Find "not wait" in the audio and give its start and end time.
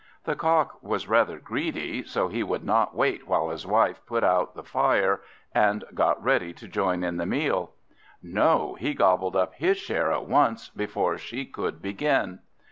2.63-3.27